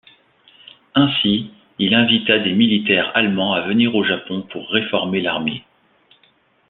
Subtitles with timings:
[0.95, 5.63] Ainsi, il invita des militaires allemands à venir au Japon pour réformer l'armée.